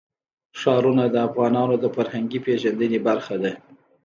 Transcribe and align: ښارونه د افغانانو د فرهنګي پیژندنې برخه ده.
ښارونه 0.59 1.03
د 1.09 1.15
افغانانو 1.27 1.75
د 1.79 1.85
فرهنګي 1.95 2.39
پیژندنې 2.45 2.99
برخه 3.07 3.35
ده. 3.43 3.51